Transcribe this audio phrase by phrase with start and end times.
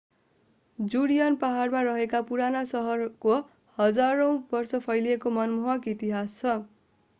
[0.79, 3.37] Judean पहाडमा रहेको पुरानो सहरको
[3.77, 6.59] हजारौं वर्ष फैलिएको मनमोहक इतिहास छ